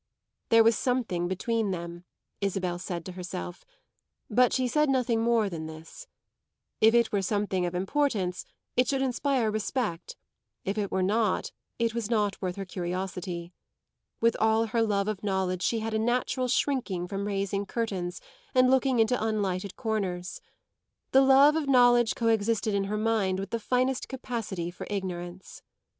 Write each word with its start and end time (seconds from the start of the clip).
There 0.49 0.63
was 0.63 0.75
something 0.75 1.27
between 1.27 1.69
them, 1.69 2.05
Isabel 2.41 2.79
said 2.79 3.05
to 3.05 3.11
herself, 3.11 3.63
but 4.31 4.51
she 4.51 4.67
said 4.67 4.89
nothing 4.89 5.21
more 5.21 5.47
than 5.47 5.67
this. 5.67 6.07
If 6.79 6.95
it 6.95 7.11
were 7.11 7.21
something 7.21 7.67
of 7.67 7.75
importance 7.75 8.43
it 8.75 8.87
should 8.87 9.03
inspire 9.03 9.51
respect; 9.51 10.15
if 10.65 10.75
it 10.75 10.91
were 10.91 11.03
not 11.03 11.51
it 11.77 11.93
was 11.93 12.09
not 12.09 12.41
worth 12.41 12.55
her 12.55 12.65
curiosity. 12.65 13.53
With 14.19 14.35
all 14.39 14.65
her 14.65 14.81
love 14.81 15.07
of 15.07 15.21
knowledge 15.21 15.61
she 15.61 15.81
had 15.81 15.93
a 15.93 15.99
natural 15.99 16.47
shrinking 16.47 17.07
from 17.07 17.27
raising 17.27 17.67
curtains 17.67 18.19
and 18.55 18.71
looking 18.71 18.97
into 18.97 19.23
unlighted 19.23 19.75
corners. 19.75 20.41
The 21.11 21.21
love 21.21 21.55
of 21.55 21.69
knowledge 21.69 22.15
coexisted 22.15 22.73
in 22.73 22.85
her 22.85 22.97
mind 22.97 23.37
with 23.39 23.51
the 23.51 23.59
finest 23.59 24.09
capacity 24.09 24.71
for 24.71 24.87
ignorance. 24.89 25.61